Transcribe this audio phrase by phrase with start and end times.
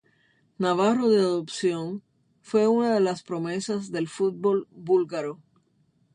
[0.57, 2.01] Navarro de adopción,
[2.41, 5.39] fue una de las promesas del fútbol búlgaro.